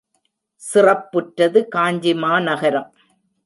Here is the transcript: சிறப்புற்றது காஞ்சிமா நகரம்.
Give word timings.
சிறப்புற்றது 0.61 1.67
காஞ்சிமா 1.67 2.33
நகரம். 2.39 2.89